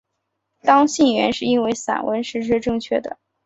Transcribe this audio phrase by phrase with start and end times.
[0.63, 3.19] 当信源是英文散文时这是正确的。